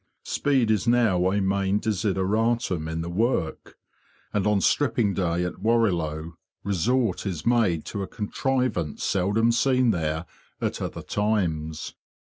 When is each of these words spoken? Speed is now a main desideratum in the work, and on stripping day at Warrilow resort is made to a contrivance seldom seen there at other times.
Speed 0.25 0.71
is 0.71 0.87
now 0.87 1.31
a 1.31 1.39
main 1.39 1.77
desideratum 1.79 2.87
in 2.87 3.01
the 3.01 3.09
work, 3.11 3.77
and 4.33 4.47
on 4.47 4.59
stripping 4.59 5.13
day 5.13 5.43
at 5.45 5.59
Warrilow 5.59 6.31
resort 6.63 7.27
is 7.27 7.45
made 7.45 7.85
to 7.85 8.01
a 8.01 8.07
contrivance 8.07 9.03
seldom 9.03 9.51
seen 9.51 9.91
there 9.91 10.25
at 10.59 10.81
other 10.81 11.03
times. 11.03 11.93